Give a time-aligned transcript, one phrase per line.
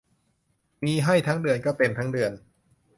[0.85, 2.31] มีให้ทั้งเดือนก็เต็มทั้งเดือน